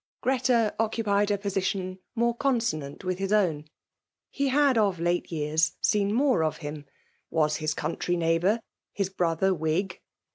[0.21, 3.65] Greta :oceupied a position more consonant wifh hSs .own;
[4.31, 6.85] he had of late years seen more of him,—
[7.29, 8.59] was his country neighbour,
[8.93, 10.01] his brother Whig.